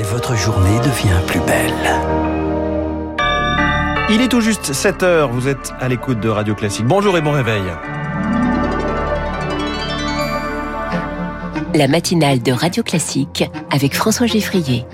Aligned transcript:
et 0.00 0.02
votre 0.02 0.34
journée 0.34 0.78
devient 0.78 1.20
plus 1.26 1.40
belle. 1.40 1.74
Il 4.08 4.22
est 4.22 4.28
tout 4.28 4.40
juste 4.40 4.72
7 4.72 5.02
heures, 5.02 5.30
vous 5.30 5.46
êtes 5.46 5.74
à 5.78 5.88
l'écoute 5.88 6.20
de 6.20 6.28
Radio 6.30 6.54
Classique. 6.54 6.86
Bonjour 6.86 7.18
et 7.18 7.20
bon 7.20 7.32
réveil. 7.32 7.62
La 11.74 11.86
matinale 11.86 12.42
de 12.42 12.50
Radio 12.50 12.82
Classique 12.82 13.44
avec 13.70 13.94
François 13.94 14.26
Geffrier. 14.26 14.86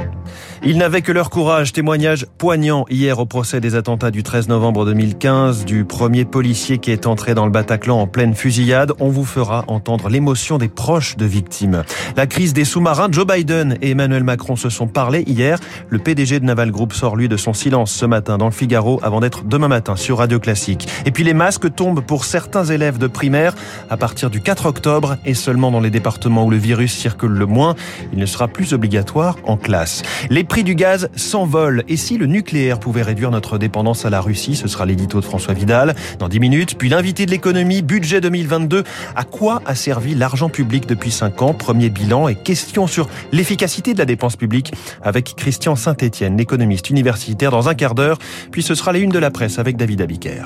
Ils 0.65 0.79
n'avaient 0.79 1.03
que 1.03 1.13
leur 1.13 1.31
courage. 1.31 1.73
Témoignage 1.73 2.27
poignant 2.39 2.87
hier 2.89 3.19
au 3.19 3.27
procès 3.27 3.61
des 3.61 3.75
attentats 3.75 4.11
du 4.11 4.23
13 4.23 4.49
novembre 4.49 4.87
2015 4.87 5.65
du 5.65 5.85
premier 5.85 6.25
policier 6.25 6.79
qui 6.79 6.91
est 6.91 7.07
entré 7.07 7.35
dans 7.35 7.45
le 7.45 7.53
Bataclan 7.53 8.01
en 8.01 8.07
pleine 8.07 8.35
fusillade. 8.35 8.93
On 8.99 9.09
vous 9.09 9.25
fera 9.25 9.65
entendre 9.69 10.09
l'émotion 10.09 10.59
des 10.59 10.69
proches 10.69 11.17
de 11.17 11.27
victimes. 11.27 11.85
La 12.17 12.27
crise 12.27 12.55
des 12.55 12.65
sous-marins, 12.65 13.09
Joe 13.11 13.27
Biden 13.27 13.77
et 13.83 13.91
Emmanuel 13.91 14.25
Macron 14.25 14.57
se 14.57 14.71
sont 14.71 14.87
parlé 14.87 15.25
hier. 15.27 15.59
Le 15.89 15.99
PDG 15.99 16.41
de 16.41 16.45
Naval 16.45 16.71
Group 16.71 16.93
sort 16.93 17.17
lui 17.17 17.29
de 17.29 17.37
son 17.37 17.53
silence 17.53 17.93
ce 17.93 18.07
matin 18.07 18.39
dans 18.39 18.47
le 18.47 18.53
Figaro 18.53 18.99
avant 19.03 19.21
d'être 19.21 19.45
demain 19.45 19.69
matin 19.69 19.97
sur 19.97 20.19
Radio 20.19 20.41
Classique. 20.41 20.89
Et 21.05 21.11
puis 21.11 21.25
les 21.25 21.35
masques 21.35 21.75
tombent 21.75 22.01
pour 22.01 22.25
certains 22.25 22.65
élèves 22.65 22.99
de 22.99 23.07
primaire 23.07 23.55
à 23.91 23.97
partir 23.97 24.31
du 24.31 24.41
4 24.41 24.67
octobre 24.67 25.17
et 25.25 25.35
seulement 25.35 25.71
dans 25.71 25.81
les 25.81 25.91
départements 25.91 26.45
où 26.45 26.51
le 26.51 26.57
virus 26.57 26.97
circule 26.97 27.33
le 27.33 27.47
moins. 27.47 27.75
Il 28.13 28.19
ne 28.19 28.27
sera 28.27 28.49
plus 28.49 28.73
obligatoire 28.73 29.37
en 29.45 29.57
classe. 29.57 30.03
Prix 30.47 30.65
du 30.65 30.75
gaz 30.75 31.11
s'envolent. 31.17 31.85
Et 31.89 31.97
si 31.97 32.17
le 32.17 32.27
nucléaire 32.27 32.81
pouvait 32.81 33.03
réduire 33.03 33.31
notre 33.31 33.59
dépendance 33.59 34.05
à 34.07 34.11
la 34.11 34.21
Russie, 34.21 34.57
ce 34.57 34.69
sera 34.69 34.87
l'édito 34.87 35.21
de 35.21 35.25
François 35.25 35.55
Vidal 35.55 35.95
dans 36.19 36.29
10 36.29 36.41
minutes. 36.41 36.79
Puis 36.79 36.89
l'invité 36.89 37.27
de 37.27 37.31
l'économie, 37.31 37.83
budget 37.83 38.21
2022. 38.21 38.85
À 39.15 39.25
quoi 39.25 39.63
a 39.67 39.75
servi 39.75 40.15
l'argent 40.15 40.49
public 40.49 40.87
depuis 40.87 41.11
5 41.11 41.43
ans? 41.43 41.55
Premier 41.55 41.91
bilan 41.91 42.29
et 42.29 42.35
question 42.35 42.87
sur 42.87 43.09
l'efficacité 43.33 43.93
de 43.93 43.99
la 43.99 44.05
dépense 44.05 44.37
publique 44.37 44.73
avec 45.03 45.35
Christian 45.37 45.77
Saint-Etienne, 45.77 46.37
l'économiste 46.37 46.91
universitaire, 46.91 47.51
dans 47.51 47.69
un 47.69 47.75
quart 47.75 47.95
d'heure. 47.95 48.19
Puis 48.51 48.63
ce 48.63 48.75
sera 48.75 48.93
les 48.93 49.01
unes 49.01 49.11
de 49.11 49.19
la 49.19 49.31
presse 49.31 49.59
avec 49.59 49.77
David 49.77 50.01
Abiker. 50.01 50.45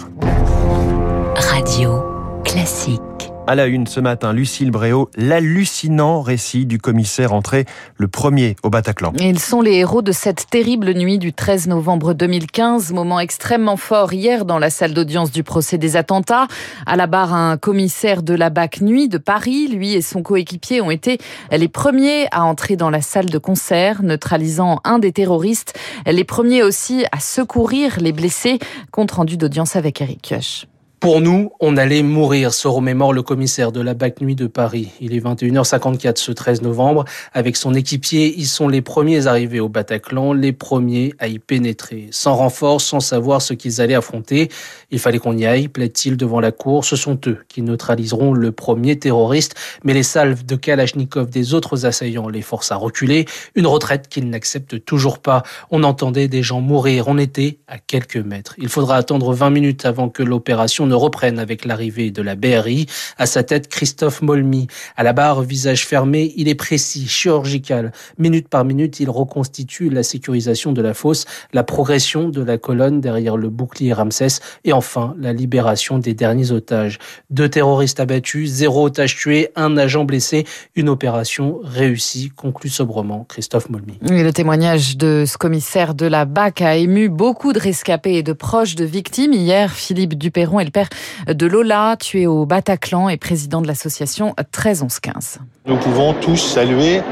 Radio 1.36 2.02
classique. 2.44 3.19
À 3.46 3.56
la 3.56 3.66
une 3.66 3.88
ce 3.88 3.98
matin, 3.98 4.32
Lucille 4.32 4.70
Bréau, 4.70 5.10
l'hallucinant 5.16 6.22
récit 6.22 6.66
du 6.66 6.78
commissaire 6.78 7.32
entré 7.32 7.64
le 7.96 8.06
premier 8.06 8.54
au 8.62 8.70
Bataclan. 8.70 9.12
Ils 9.18 9.40
sont 9.40 9.60
les 9.60 9.74
héros 9.74 10.02
de 10.02 10.12
cette 10.12 10.48
terrible 10.48 10.92
nuit 10.94 11.18
du 11.18 11.32
13 11.32 11.66
novembre 11.66 12.14
2015, 12.14 12.92
moment 12.92 13.18
extrêmement 13.18 13.76
fort 13.76 14.12
hier 14.12 14.44
dans 14.44 14.60
la 14.60 14.70
salle 14.70 14.94
d'audience 14.94 15.32
du 15.32 15.42
procès 15.42 15.78
des 15.78 15.96
attentats. 15.96 16.46
À 16.86 16.94
la 16.94 17.08
barre, 17.08 17.34
un 17.34 17.56
commissaire 17.56 18.22
de 18.22 18.34
la 18.34 18.50
BAC 18.50 18.82
Nuit 18.82 19.08
de 19.08 19.18
Paris, 19.18 19.66
lui 19.66 19.94
et 19.94 20.02
son 20.02 20.22
coéquipier 20.22 20.80
ont 20.80 20.92
été 20.92 21.18
les 21.50 21.68
premiers 21.68 22.28
à 22.30 22.44
entrer 22.44 22.76
dans 22.76 22.90
la 22.90 23.00
salle 23.00 23.30
de 23.30 23.38
concert, 23.38 24.04
neutralisant 24.04 24.80
un 24.84 25.00
des 25.00 25.10
terroristes, 25.10 25.76
les 26.06 26.24
premiers 26.24 26.62
aussi 26.62 27.04
à 27.10 27.18
secourir 27.18 27.98
les 27.98 28.12
blessés. 28.12 28.60
Compte 28.92 29.10
rendu 29.10 29.36
d'audience 29.36 29.74
avec 29.74 30.00
Eric 30.00 30.22
Kioch. 30.22 30.69
Pour 31.00 31.22
nous, 31.22 31.50
on 31.60 31.78
allait 31.78 32.02
mourir, 32.02 32.52
se 32.52 32.68
remémore 32.68 33.14
le 33.14 33.22
commissaire 33.22 33.72
de 33.72 33.80
la 33.80 33.94
BAC 33.94 34.20
Nuit 34.20 34.34
de 34.34 34.46
Paris. 34.46 34.90
Il 35.00 35.14
est 35.14 35.24
21h54 35.24 36.18
ce 36.18 36.30
13 36.30 36.60
novembre. 36.60 37.06
Avec 37.32 37.56
son 37.56 37.72
équipier, 37.72 38.34
ils 38.36 38.46
sont 38.46 38.68
les 38.68 38.82
premiers 38.82 39.26
arrivés 39.26 39.60
au 39.60 39.70
Bataclan, 39.70 40.34
les 40.34 40.52
premiers 40.52 41.14
à 41.18 41.28
y 41.28 41.38
pénétrer. 41.38 42.08
Sans 42.10 42.34
renfort, 42.34 42.82
sans 42.82 43.00
savoir 43.00 43.40
ce 43.40 43.54
qu'ils 43.54 43.80
allaient 43.80 43.94
affronter. 43.94 44.50
Il 44.90 44.98
fallait 44.98 45.18
qu'on 45.18 45.34
y 45.34 45.46
aille, 45.46 45.68
plaît-il 45.68 46.18
devant 46.18 46.38
la 46.38 46.52
cour. 46.52 46.84
Ce 46.84 46.96
sont 46.96 47.18
eux 47.28 47.38
qui 47.48 47.62
neutraliseront 47.62 48.34
le 48.34 48.52
premier 48.52 48.98
terroriste. 48.98 49.54
Mais 49.84 49.94
les 49.94 50.02
salves 50.02 50.44
de 50.44 50.54
Kalachnikov 50.54 51.30
des 51.30 51.54
autres 51.54 51.86
assaillants 51.86 52.28
les 52.28 52.42
forcent 52.42 52.72
à 52.72 52.76
reculer. 52.76 53.24
Une 53.54 53.66
retraite 53.66 54.08
qu'ils 54.08 54.28
n'acceptent 54.28 54.84
toujours 54.84 55.20
pas. 55.20 55.44
On 55.70 55.82
entendait 55.82 56.28
des 56.28 56.42
gens 56.42 56.60
mourir. 56.60 57.08
On 57.08 57.16
était 57.16 57.56
à 57.68 57.78
quelques 57.78 58.18
mètres. 58.18 58.54
Il 58.58 58.68
faudra 58.68 58.96
attendre 58.96 59.32
20 59.32 59.48
minutes 59.48 59.86
avant 59.86 60.10
que 60.10 60.22
l'opération 60.22 60.89
ne 60.90 60.94
reprennent 60.94 61.38
avec 61.38 61.64
l'arrivée 61.64 62.10
de 62.10 62.20
la 62.20 62.34
BRI. 62.34 62.86
À 63.16 63.26
sa 63.26 63.42
tête, 63.42 63.68
Christophe 63.68 64.20
Molmy. 64.20 64.66
À 64.96 65.02
la 65.02 65.12
barre, 65.12 65.42
visage 65.42 65.86
fermé, 65.86 66.34
il 66.36 66.48
est 66.48 66.54
précis, 66.54 67.06
chirurgical. 67.08 67.92
Minute 68.18 68.48
par 68.48 68.64
minute, 68.64 69.00
il 69.00 69.08
reconstitue 69.08 69.88
la 69.88 70.02
sécurisation 70.02 70.72
de 70.72 70.82
la 70.82 70.92
fosse, 70.92 71.24
la 71.52 71.62
progression 71.62 72.28
de 72.28 72.42
la 72.42 72.58
colonne 72.58 73.00
derrière 73.00 73.36
le 73.36 73.48
bouclier 73.48 73.92
Ramsès 73.92 74.40
et 74.64 74.72
enfin 74.72 75.14
la 75.18 75.32
libération 75.32 75.98
des 75.98 76.14
derniers 76.14 76.50
otages. 76.50 76.98
Deux 77.30 77.48
terroristes 77.48 78.00
abattus, 78.00 78.50
zéro 78.50 78.86
otage 78.86 79.16
tué, 79.16 79.48
un 79.56 79.76
agent 79.76 80.04
blessé. 80.04 80.44
Une 80.74 80.88
opération 80.88 81.60
réussie, 81.62 82.30
conclut 82.34 82.70
sobrement 82.70 83.24
Christophe 83.28 83.70
Molmy. 83.70 83.98
le 84.02 84.30
témoignage 84.32 84.96
de 84.96 85.24
ce 85.26 85.38
commissaire 85.38 85.94
de 85.94 86.06
la 86.06 86.24
BAC 86.24 86.62
a 86.62 86.76
ému 86.76 87.08
beaucoup 87.08 87.52
de 87.52 87.60
rescapés 87.60 88.14
et 88.14 88.22
de 88.22 88.32
proches 88.32 88.74
de 88.74 88.84
victimes. 88.84 89.32
Hier, 89.32 89.70
Philippe 89.72 90.14
Duperron 90.14 90.60
est 90.60 90.64
le 90.64 90.70
père 90.70 90.79
de 91.26 91.46
Lola, 91.46 91.96
tué 91.98 92.26
au 92.26 92.46
Bataclan 92.46 93.08
et 93.08 93.16
président 93.16 93.60
de 93.62 93.66
l'association 93.66 94.34
13-11-15. 94.52 95.38
Nous 95.66 95.76
pouvons 95.76 96.14
tous 96.14 96.36
saluer 96.36 97.02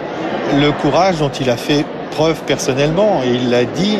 le 0.54 0.70
courage 0.72 1.18
dont 1.18 1.30
il 1.30 1.50
a 1.50 1.56
fait 1.56 1.84
preuve 2.10 2.42
personnellement. 2.44 3.20
Il 3.24 3.50
l'a 3.50 3.64
dit, 3.64 3.98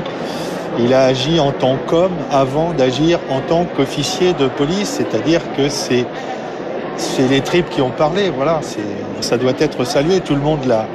il 0.78 0.94
a 0.94 1.04
agi 1.04 1.40
en 1.40 1.52
tant 1.52 1.76
qu'homme 1.86 2.16
avant 2.30 2.72
d'agir 2.72 3.18
en 3.30 3.40
tant 3.40 3.64
qu'officier 3.64 4.32
de 4.34 4.48
police, 4.48 4.88
c'est-à-dire 4.88 5.40
que 5.56 5.68
c'est 5.68 6.06
c'est 6.98 7.28
les 7.28 7.40
tripes 7.40 7.70
qui 7.70 7.80
ont 7.80 7.90
parlé, 7.90 8.28
voilà, 8.28 8.60
ça 9.20 9.38
doit 9.38 9.52
être 9.60 9.84
salué, 9.84 10.20
tout 10.20 10.34
le 10.34 10.40
monde 10.40 10.64
l'a 10.66 10.86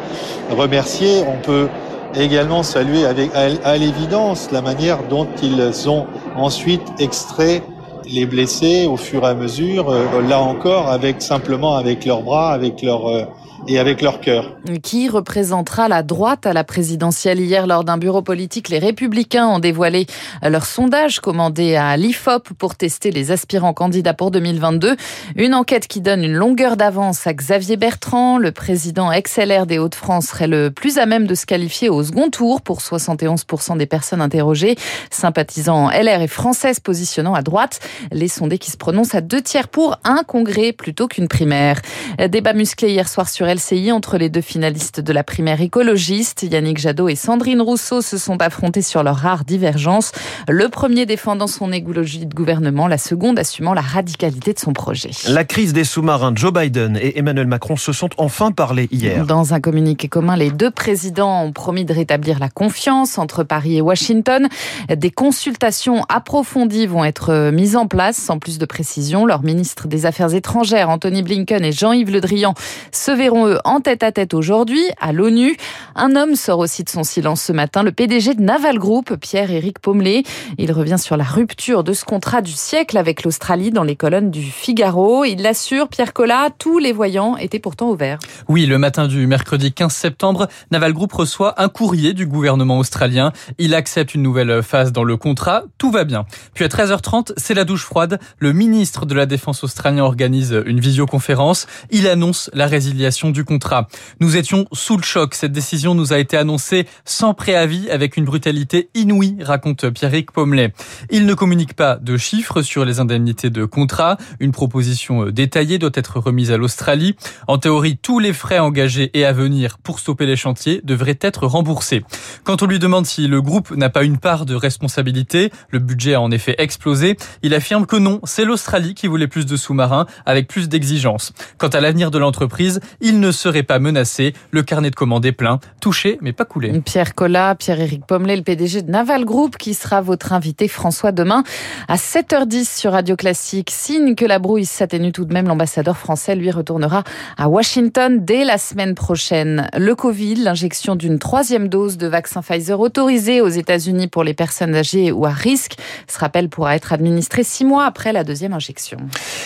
remercié. 0.51 1.23
On 1.25 1.41
peut 1.41 1.69
également 2.15 2.61
saluer 2.61 3.05
avec, 3.05 3.31
à 3.33 3.77
l'évidence 3.77 4.49
la 4.51 4.61
manière 4.61 4.99
dont 5.09 5.27
ils 5.41 5.89
ont 5.89 6.05
ensuite 6.35 6.83
extrait 6.99 7.63
les 8.05 8.25
blessés 8.25 8.85
au 8.85 8.97
fur 8.97 9.23
et 9.23 9.27
à 9.27 9.33
mesure, 9.33 9.89
euh, 9.89 10.21
là 10.27 10.39
encore, 10.39 10.89
avec 10.89 11.21
simplement 11.21 11.75
avec 11.75 12.05
leurs 12.05 12.21
bras, 12.21 12.51
avec 12.51 12.81
leur 12.81 13.07
euh, 13.07 13.23
et 13.67 13.79
avec 13.79 14.01
leur 14.01 14.19
cœur. 14.19 14.57
Qui 14.81 15.09
représentera 15.09 15.87
la 15.87 16.03
droite 16.03 16.45
à 16.45 16.53
la 16.53 16.63
présidentielle 16.63 17.39
Hier, 17.39 17.67
lors 17.67 17.83
d'un 17.83 17.97
bureau 17.97 18.21
politique, 18.21 18.69
les 18.69 18.79
Républicains 18.79 19.47
ont 19.47 19.59
dévoilé 19.59 20.05
leur 20.41 20.65
sondage 20.65 21.19
commandé 21.19 21.75
à 21.75 21.95
l'IFOP 21.97 22.53
pour 22.57 22.75
tester 22.75 23.11
les 23.11 23.31
aspirants 23.31 23.73
candidats 23.73 24.13
pour 24.13 24.31
2022. 24.31 24.95
Une 25.35 25.53
enquête 25.53 25.87
qui 25.87 26.01
donne 26.01 26.23
une 26.23 26.33
longueur 26.33 26.77
d'avance 26.77 27.27
à 27.27 27.33
Xavier 27.33 27.77
Bertrand. 27.77 28.37
Le 28.37 28.51
président 28.51 29.11
XLR 29.11 29.65
des 29.65 29.79
Hauts-de-France 29.79 30.27
serait 30.27 30.47
le 30.47 30.71
plus 30.71 30.97
à 30.97 31.05
même 31.05 31.27
de 31.27 31.35
se 31.35 31.45
qualifier 31.45 31.89
au 31.89 32.03
second 32.03 32.29
tour 32.29 32.61
pour 32.61 32.79
71% 32.79 33.77
des 33.77 33.85
personnes 33.85 34.21
interrogées. 34.21 34.75
Sympathisant 35.09 35.89
LR 35.89 36.21
et 36.21 36.27
française 36.27 36.79
positionnant 36.79 37.33
à 37.33 37.41
droite, 37.41 37.79
les 38.11 38.27
sondés 38.27 38.57
qui 38.57 38.71
se 38.71 38.77
prononcent 38.77 39.15
à 39.15 39.21
deux 39.21 39.41
tiers 39.41 39.67
pour 39.67 39.97
un 40.03 40.23
congrès 40.23 40.73
plutôt 40.73 41.07
qu'une 41.07 41.27
primaire. 41.27 41.81
Débat 42.29 42.53
musclé 42.53 42.89
hier 42.89 43.07
soir 43.07 43.29
sur 43.29 43.45
LCI 43.53 43.91
entre 43.91 44.17
les 44.17 44.29
deux 44.29 44.41
finalistes 44.41 44.99
de 44.99 45.13
la 45.13 45.23
primaire 45.23 45.61
écologiste. 45.61 46.43
Yannick 46.43 46.77
Jadot 46.77 47.09
et 47.09 47.15
Sandrine 47.15 47.61
Rousseau 47.61 48.01
se 48.01 48.17
sont 48.17 48.41
affrontés 48.41 48.81
sur 48.81 49.03
leur 49.03 49.17
rare 49.17 49.43
divergence. 49.45 50.11
Le 50.47 50.69
premier 50.69 51.05
défendant 51.05 51.47
son 51.47 51.71
écologie 51.71 52.25
de 52.25 52.33
gouvernement, 52.33 52.87
la 52.87 52.97
seconde 52.97 53.39
assumant 53.39 53.73
la 53.73 53.81
radicalité 53.81 54.53
de 54.53 54.59
son 54.59 54.73
projet. 54.73 55.11
La 55.27 55.43
crise 55.43 55.73
des 55.73 55.83
sous-marins, 55.83 56.33
Joe 56.35 56.53
Biden 56.53 56.97
et 57.01 57.17
Emmanuel 57.17 57.47
Macron 57.47 57.75
se 57.75 57.91
sont 57.91 58.09
enfin 58.17 58.51
parlé 58.51 58.87
hier. 58.91 59.25
Dans 59.25 59.53
un 59.53 59.59
communiqué 59.59 60.07
commun, 60.07 60.35
les 60.35 60.51
deux 60.51 60.71
présidents 60.71 61.43
ont 61.43 61.51
promis 61.51 61.85
de 61.85 61.93
rétablir 61.93 62.39
la 62.39 62.49
confiance 62.49 63.17
entre 63.17 63.43
Paris 63.43 63.77
et 63.77 63.81
Washington. 63.81 64.47
Des 64.95 65.11
consultations 65.11 66.03
approfondies 66.09 66.87
vont 66.87 67.03
être 67.03 67.51
mises 67.51 67.75
en 67.75 67.87
place, 67.87 68.17
sans 68.17 68.39
plus 68.39 68.57
de 68.57 68.65
précision. 68.65 69.25
Leur 69.25 69.43
ministre 69.43 69.87
des 69.87 70.05
Affaires 70.05 70.33
étrangères, 70.33 70.89
Anthony 70.89 71.23
Blinken 71.23 71.63
et 71.63 71.71
Jean-Yves 71.71 72.11
Le 72.11 72.21
Drian, 72.21 72.53
se 72.91 73.11
verront 73.11 73.32
en 73.35 73.79
tête 73.79 74.03
à 74.03 74.11
tête 74.11 74.33
aujourd'hui 74.33 74.83
à 74.99 75.11
l'ONU. 75.11 75.57
Un 75.95 76.15
homme 76.15 76.35
sort 76.35 76.59
aussi 76.59 76.83
de 76.83 76.89
son 76.89 77.03
silence 77.03 77.41
ce 77.41 77.51
matin, 77.51 77.83
le 77.83 77.91
PDG 77.91 78.35
de 78.35 78.41
Naval 78.41 78.79
Group, 78.79 79.15
Pierre-Éric 79.15 79.79
Pommelet. 79.79 80.23
Il 80.57 80.71
revient 80.71 80.97
sur 80.99 81.17
la 81.17 81.23
rupture 81.23 81.83
de 81.83 81.93
ce 81.93 82.05
contrat 82.05 82.41
du 82.41 82.51
siècle 82.51 82.97
avec 82.97 83.23
l'Australie 83.23 83.71
dans 83.71 83.83
les 83.83 83.95
colonnes 83.95 84.31
du 84.31 84.43
Figaro. 84.43 85.25
Il 85.25 85.41
l'assure, 85.41 85.87
Pierre 85.87 86.13
Collat, 86.13 86.49
tous 86.57 86.79
les 86.79 86.91
voyants 86.91 87.37
étaient 87.37 87.59
pourtant 87.59 87.89
ouverts. 87.89 88.19
Oui, 88.47 88.65
le 88.65 88.77
matin 88.77 89.07
du 89.07 89.27
mercredi 89.27 89.73
15 89.73 89.93
septembre, 89.93 90.47
Naval 90.71 90.93
Group 90.93 91.13
reçoit 91.13 91.61
un 91.61 91.69
courrier 91.69 92.13
du 92.13 92.25
gouvernement 92.25 92.77
australien. 92.77 93.31
Il 93.57 93.75
accepte 93.75 94.15
une 94.15 94.23
nouvelle 94.23 94.63
phase 94.63 94.91
dans 94.91 95.03
le 95.03 95.17
contrat. 95.17 95.63
Tout 95.77 95.91
va 95.91 96.03
bien. 96.03 96.25
Puis 96.53 96.65
à 96.65 96.67
13h30, 96.67 97.33
c'est 97.37 97.53
la 97.53 97.65
douche 97.65 97.83
froide. 97.83 98.19
Le 98.39 98.53
ministre 98.53 99.05
de 99.05 99.15
la 99.15 99.25
Défense 99.25 99.63
australien 99.63 100.03
organise 100.03 100.61
une 100.65 100.79
visioconférence. 100.79 101.67
Il 101.91 102.07
annonce 102.07 102.49
la 102.53 102.67
résiliation 102.67 103.22
du 103.31 103.43
contrat. 103.43 103.87
Nous 104.19 104.37
étions 104.37 104.65
sous 104.71 104.97
le 104.97 105.03
choc. 105.03 105.35
Cette 105.35 105.51
décision 105.51 105.95
nous 105.95 106.13
a 106.13 106.19
été 106.19 106.37
annoncée 106.37 106.87
sans 107.05 107.33
préavis 107.33 107.89
avec 107.89 108.17
une 108.17 108.25
brutalité 108.25 108.89
inouïe, 108.93 109.37
raconte 109.41 109.89
Pierrick 109.89 110.31
Pommelet. 110.31 110.73
Il 111.09 111.25
ne 111.25 111.33
communique 111.33 111.73
pas 111.73 111.97
de 111.97 112.17
chiffres 112.17 112.61
sur 112.61 112.85
les 112.85 112.99
indemnités 112.99 113.49
de 113.49 113.65
contrat. 113.65 114.17
Une 114.39 114.51
proposition 114.51 115.27
détaillée 115.27 115.79
doit 115.79 115.91
être 115.93 116.19
remise 116.19 116.51
à 116.51 116.57
l'Australie. 116.57 117.15
En 117.47 117.57
théorie, 117.57 117.97
tous 117.97 118.19
les 118.19 118.33
frais 118.33 118.59
engagés 118.59 119.11
et 119.13 119.25
à 119.25 119.33
venir 119.33 119.77
pour 119.79 119.99
stopper 119.99 120.25
les 120.25 120.35
chantiers 120.35 120.81
devraient 120.83 121.19
être 121.21 121.45
remboursés. 121.45 122.03
Quand 122.43 122.63
on 122.63 122.65
lui 122.65 122.79
demande 122.79 123.05
si 123.05 123.27
le 123.27 123.41
groupe 123.41 123.71
n'a 123.71 123.89
pas 123.89 124.03
une 124.03 124.17
part 124.17 124.45
de 124.45 124.55
responsabilité, 124.55 125.51
le 125.69 125.79
budget 125.79 126.15
a 126.15 126.21
en 126.21 126.31
effet 126.31 126.55
explosé, 126.57 127.17
il 127.41 127.53
affirme 127.53 127.85
que 127.85 127.95
non, 127.95 128.19
c'est 128.23 128.45
l'Australie 128.45 128.93
qui 128.93 129.07
voulait 129.07 129.27
plus 129.27 129.45
de 129.45 129.57
sous-marins 129.57 130.05
avec 130.25 130.47
plus 130.47 130.69
d'exigences. 130.69 131.33
Quant 131.57 131.67
à 131.67 131.79
l'avenir 131.79 132.11
de 132.11 132.17
l'entreprise, 132.17 132.79
ne 133.19 133.31
serait 133.31 133.63
pas 133.63 133.79
menacé. 133.79 134.33
Le 134.51 134.63
carnet 134.63 134.89
de 134.89 134.95
commandes 134.95 135.25
est 135.25 135.31
plein, 135.31 135.59
touché 135.79 136.17
mais 136.21 136.33
pas 136.33 136.45
coulé. 136.45 136.81
Pierre 136.81 137.15
Collat, 137.15 137.55
Pierre-Éric 137.55 138.05
Pommelet, 138.05 138.35
le 138.35 138.43
PDG 138.43 138.81
de 138.81 138.91
Naval 138.91 139.25
Group, 139.25 139.57
qui 139.57 139.73
sera 139.73 140.01
votre 140.01 140.33
invité 140.33 140.67
François 140.67 141.11
demain 141.11 141.43
à 141.87 141.95
7h10 141.95 142.77
sur 142.79 142.91
Radio 142.93 143.15
Classique. 143.15 143.69
Signe 143.71 144.15
que 144.15 144.25
la 144.25 144.39
brouille 144.39 144.65
s'atténue 144.65 145.11
tout 145.11 145.25
de 145.25 145.33
même, 145.33 145.47
l'ambassadeur 145.47 145.97
français 145.97 146.35
lui 146.35 146.51
retournera 146.51 147.03
à 147.37 147.49
Washington 147.49 148.23
dès 148.23 148.45
la 148.45 148.57
semaine 148.57 148.95
prochaine. 148.95 149.69
Le 149.77 149.95
Covid, 149.95 150.35
l'injection 150.35 150.95
d'une 150.95 151.19
troisième 151.19 151.67
dose 151.67 151.97
de 151.97 152.07
vaccin 152.07 152.41
Pfizer 152.41 152.79
autorisée 152.79 153.41
aux 153.41 153.49
États-Unis 153.49 154.07
pour 154.07 154.23
les 154.23 154.33
personnes 154.33 154.75
âgées 154.75 155.11
ou 155.11 155.25
à 155.25 155.31
risque. 155.31 155.75
Ce 156.07 156.19
rappel 156.19 156.49
pourra 156.49 156.75
être 156.75 156.93
administré 156.93 157.43
six 157.43 157.65
mois 157.65 157.85
après 157.85 158.13
la 158.13 158.23
deuxième 158.23 158.53
injection. 158.53 158.97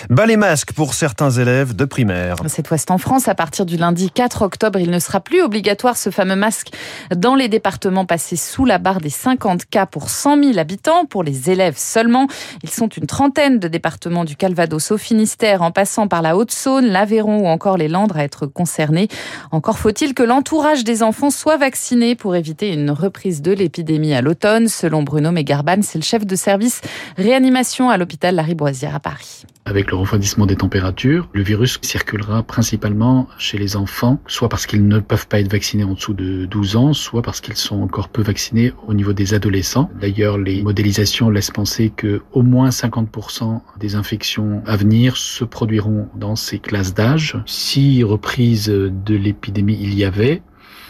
Bas 0.10 0.26
les 0.26 0.38
masques 0.38 0.74
pour 0.74 0.94
certains 0.94 1.32
élèves 1.32 1.76
de 1.76 1.86
primaire. 1.86 2.36
C'est 2.48 2.70
ouest 2.72 2.92
en 2.92 2.98
France. 2.98 3.28
À 3.28 3.36
partir 3.36 3.57
du 3.66 3.78
lundi 3.78 4.12
4 4.12 4.42
octobre, 4.42 4.80
il 4.80 4.90
ne 4.90 5.00
sera 5.00 5.20
plus 5.20 5.42
obligatoire 5.42 5.98
ce 5.98 6.10
fameux 6.10 6.36
masque 6.36 6.70
dans 7.16 7.36
les 7.36 7.48
départements 7.48 8.06
passés 8.06 8.36
sous 8.36 8.66
la 8.66 8.78
barre 8.78 9.02
des 9.02 9.10
50 9.10 9.66
cas 9.66 9.86
pour 9.86 10.10
100 10.10 10.44
000 10.44 10.58
habitants. 10.58 11.06
Pour 11.06 11.24
les 11.24 11.50
élèves 11.50 11.78
seulement, 11.78 12.28
ils 12.64 12.70
sont 12.70 12.88
une 12.88 13.06
trentaine 13.06 13.60
de 13.60 13.68
départements 13.68 14.26
du 14.26 14.36
Calvados 14.36 14.92
au 14.92 14.98
Finistère, 14.98 15.62
en 15.62 15.72
passant 15.72 16.08
par 16.08 16.22
la 16.22 16.38
Haute-Saône, 16.38 16.88
l'Aveyron 16.88 17.40
ou 17.40 17.48
encore 17.48 17.78
les 17.78 17.88
Landes 17.88 18.14
à 18.16 18.24
être 18.24 18.46
concernés. 18.46 19.08
Encore 19.52 19.80
faut-il 19.80 20.14
que 20.14 20.24
l'entourage 20.24 20.84
des 20.84 21.04
enfants 21.04 21.30
soit 21.30 21.58
vacciné 21.58 22.16
pour 22.16 22.36
éviter 22.36 22.74
une 22.74 22.92
reprise 22.92 23.42
de 23.42 23.52
l'épidémie 23.52 24.14
à 24.14 24.22
l'automne. 24.22 24.68
Selon 24.68 25.04
Bruno 25.04 25.32
Megarban, 25.32 25.82
c'est 25.82 25.98
le 25.98 26.04
chef 26.04 26.26
de 26.26 26.36
service 26.36 26.82
réanimation 27.18 27.90
à 27.90 27.98
l'hôpital 27.98 28.36
Lariboisière 28.36 28.96
à 28.96 29.00
Paris. 29.00 29.44
Avec 29.68 29.92
le 29.92 29.98
refroidissement 29.98 30.46
des 30.46 30.56
températures, 30.56 31.28
le 31.34 31.44
virus 31.44 31.78
circulera 31.82 32.42
principalement 32.42 33.28
chez 33.38 33.58
les 33.58 33.76
enfants, 33.76 34.18
soit 34.26 34.48
parce 34.48 34.66
qu'ils 34.66 34.88
ne 34.88 35.00
peuvent 35.00 35.28
pas 35.28 35.42
être 35.42 35.52
vaccinés 35.52 35.84
en 35.84 35.92
dessous 35.92 36.14
de 36.14 36.46
12 36.46 36.78
ans, 36.78 36.94
soit 36.94 37.22
parce 37.22 37.42
qu'ils 37.42 37.58
sont 37.58 37.82
encore 37.82 38.08
peu 38.08 38.22
vaccinés 38.22 38.72
au 38.88 38.94
niveau 38.94 39.12
des 39.12 39.34
adolescents. 39.34 39.92
D'ailleurs, 40.00 40.38
les 40.38 40.64
modélisations 40.64 41.30
laissent 41.30 41.52
penser 41.52 41.92
que 41.94 42.22
au 42.32 42.44
moins 42.44 42.70
50% 42.70 43.60
des 43.78 43.96
infections 43.96 44.64
à 44.66 44.78
venir 44.78 45.18
se 45.18 45.44
produiront 45.44 46.08
dans 46.16 46.38
ces 46.38 46.60
classes 46.60 46.94
d'âge. 46.94 47.38
Si 47.46 48.06
reprise 48.06 48.68
de 48.68 49.16
l'épidémie 49.16 49.78
il 49.82 49.96
y 49.96 50.06
avait, 50.06 50.44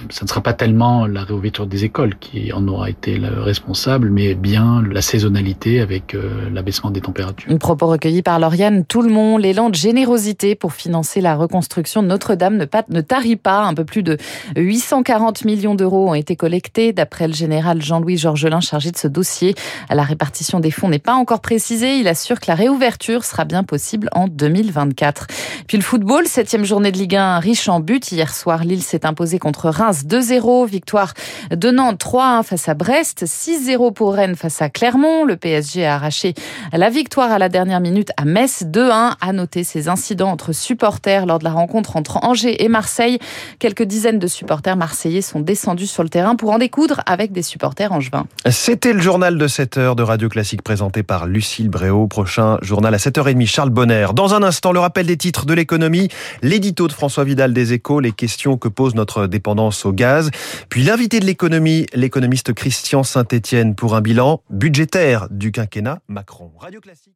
ce 0.09 0.23
ne 0.23 0.29
sera 0.29 0.41
pas 0.41 0.53
tellement 0.53 1.07
la 1.07 1.23
réouverture 1.23 1.65
des 1.65 1.83
écoles 1.83 2.17
qui 2.19 2.53
en 2.53 2.67
aura 2.67 2.89
été 2.89 3.17
le 3.17 3.41
responsable, 3.41 4.09
mais 4.09 4.35
bien 4.35 4.83
la 4.83 5.01
saisonnalité 5.01 5.81
avec 5.81 6.13
euh, 6.13 6.49
l'abaissement 6.51 6.91
des 6.91 7.01
températures. 7.01 7.51
Un 7.51 7.57
propos 7.57 7.87
recueilli 7.87 8.21
par 8.21 8.39
Lauriane 8.39 8.85
Tout-le-Monde, 8.85 9.41
l'élan 9.41 9.69
de 9.69 9.75
générosité 9.75 10.55
pour 10.55 10.73
financer 10.73 11.19
la 11.19 11.35
reconstruction 11.35 12.03
de 12.03 12.07
Notre-Dame 12.07 12.57
ne, 12.57 13.01
tarit 13.01 13.35
pas. 13.35 13.63
Un 13.63 13.73
peu 13.73 13.85
plus 13.85 14.03
de 14.03 14.17
840 14.55 15.45
millions 15.45 15.75
d'euros 15.75 16.09
ont 16.09 16.13
été 16.13 16.35
collectés, 16.35 16.93
d'après 16.93 17.27
le 17.27 17.33
général 17.33 17.81
Jean-Louis 17.81 18.17
Georgelin 18.17 18.61
chargé 18.61 18.91
de 18.91 18.97
ce 18.97 19.07
dossier. 19.07 19.55
La 19.89 20.03
répartition 20.03 20.59
des 20.59 20.71
fonds 20.71 20.89
n'est 20.89 20.99
pas 20.99 21.15
encore 21.15 21.41
précisée. 21.41 21.97
Il 21.97 22.07
assure 22.07 22.39
que 22.39 22.45
la 22.47 22.55
réouverture 22.55 23.25
sera 23.25 23.45
bien 23.45 23.63
possible 23.63 24.09
en 24.13 24.27
2024. 24.27 25.27
Puis 25.67 25.77
le 25.77 25.83
football, 25.83 26.27
septième 26.27 26.65
journée 26.65 26.91
de 26.91 26.97
Ligue 26.97 27.15
1, 27.15 27.39
riche 27.39 27.67
en 27.67 27.79
buts. 27.79 27.99
Hier 28.11 28.33
soir, 28.33 28.63
Lille 28.63 28.83
s'est 28.83 29.05
imposé 29.05 29.39
contre 29.39 29.66
Reims 29.69 30.03
2-0. 30.05 30.67
Victoire 30.67 31.13
de 31.51 31.71
Nantes 31.71 31.99
3-1 32.03 32.43
face 32.43 32.69
à 32.69 32.73
Brest. 32.73 33.25
6-0 33.25 33.93
pour 33.93 34.13
Rennes 34.13 34.35
face 34.35 34.61
à 34.61 34.69
Clermont. 34.69 35.25
Le 35.25 35.35
PSG 35.35 35.85
a 35.85 35.95
arraché 35.95 36.33
la 36.73 36.89
victoire 36.89 37.31
à 37.31 37.39
la 37.39 37.49
dernière 37.49 37.79
minute 37.79 38.11
à 38.17 38.25
Metz 38.25 38.63
2-1. 38.63 39.13
À 39.19 39.33
noter 39.33 39.63
ces 39.63 39.87
incidents 39.89 40.29
entre 40.29 40.53
supporters 40.53 41.25
lors 41.25 41.39
de 41.39 41.43
la 41.43 41.51
rencontre 41.51 41.95
entre 41.95 42.23
Angers 42.23 42.63
et 42.63 42.69
Marseille. 42.69 43.19
Quelques 43.59 43.83
dizaines 43.83 44.19
de 44.19 44.27
supporters 44.27 44.75
marseillais 44.75 45.21
sont 45.21 45.39
descendus 45.39 45.87
sur 45.87 46.03
le 46.03 46.09
terrain 46.09 46.35
pour 46.35 46.51
en 46.51 46.57
découdre 46.57 47.01
avec 47.05 47.31
des 47.31 47.41
supporters 47.41 47.91
angevins. 47.91 48.25
C'était 48.49 48.93
le 48.93 48.99
journal 48.99 49.37
de 49.37 49.47
7 49.47 49.77
heures 49.77 49.95
de 49.95 50.03
Radio 50.03 50.29
Classique 50.29 50.61
présenté 50.61 51.03
par 51.03 51.25
Lucille 51.25 51.69
Bréau. 51.69 52.07
Prochain 52.07 52.57
journal 52.61 52.93
à 52.93 52.97
7h30, 52.97 53.45
Charles 53.47 53.69
Bonner. 53.69 54.07
Dans 54.13 54.33
un 54.33 54.43
instant, 54.43 54.71
le 54.71 54.79
rappel 54.79 55.05
des 55.05 55.17
titres 55.17 55.45
de 55.45 55.53
l'économie, 55.53 56.09
l'édito 56.41 56.87
de 56.87 56.93
François 56.93 57.23
Vidal 57.23 57.53
des 57.53 57.73
Échos, 57.73 57.99
les 57.99 58.11
questions 58.11 58.57
que 58.57 58.67
pose 58.67 58.95
notre 58.95 59.27
dépendance 59.27 59.56
au 59.57 59.91
gaz. 59.91 60.29
Puis 60.69 60.83
l'invité 60.83 61.19
de 61.19 61.25
l'économie, 61.25 61.85
l'économiste 61.93 62.53
Christian 62.53 63.03
Saint-Etienne 63.03 63.75
pour 63.75 63.95
un 63.95 64.01
bilan 64.01 64.41
budgétaire 64.49 65.27
du 65.29 65.51
quinquennat 65.51 65.99
Macron. 66.07 66.51
Radio 66.59 66.79
Classique. 66.79 67.13